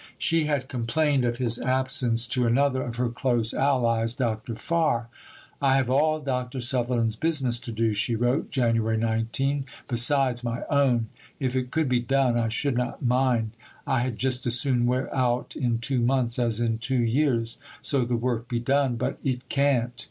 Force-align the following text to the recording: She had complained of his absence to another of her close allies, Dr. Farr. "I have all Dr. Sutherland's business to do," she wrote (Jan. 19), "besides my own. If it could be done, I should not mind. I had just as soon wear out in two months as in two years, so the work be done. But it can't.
She 0.17 0.45
had 0.45 0.67
complained 0.67 1.23
of 1.25 1.37
his 1.37 1.59
absence 1.61 2.25
to 2.29 2.47
another 2.47 2.81
of 2.81 2.95
her 2.95 3.09
close 3.09 3.53
allies, 3.53 4.15
Dr. 4.15 4.55
Farr. 4.55 5.09
"I 5.61 5.75
have 5.75 5.91
all 5.91 6.19
Dr. 6.19 6.59
Sutherland's 6.59 7.15
business 7.15 7.59
to 7.59 7.71
do," 7.71 7.93
she 7.93 8.15
wrote 8.15 8.49
(Jan. 8.49 8.83
19), 8.83 9.65
"besides 9.87 10.43
my 10.43 10.63
own. 10.71 11.09
If 11.39 11.55
it 11.55 11.69
could 11.69 11.87
be 11.87 11.99
done, 11.99 12.35
I 12.39 12.49
should 12.49 12.75
not 12.77 13.03
mind. 13.05 13.51
I 13.85 13.99
had 14.01 14.17
just 14.17 14.47
as 14.47 14.59
soon 14.59 14.87
wear 14.87 15.15
out 15.15 15.55
in 15.55 15.77
two 15.77 16.01
months 16.01 16.39
as 16.39 16.59
in 16.59 16.79
two 16.79 16.97
years, 17.03 17.59
so 17.83 18.03
the 18.03 18.15
work 18.15 18.47
be 18.47 18.57
done. 18.59 18.95
But 18.95 19.19
it 19.23 19.49
can't. 19.49 19.93